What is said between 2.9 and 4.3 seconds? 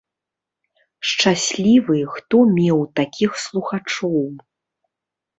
такіх слухачоў.